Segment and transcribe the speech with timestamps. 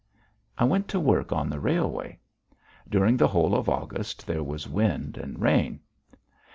[0.57, 2.17] I went to work on the railway.
[2.89, 5.79] During the whole of August there was wind and rain.